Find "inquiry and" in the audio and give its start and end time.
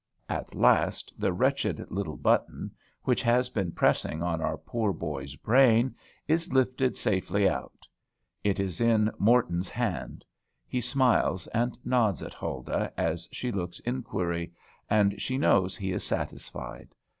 13.81-15.21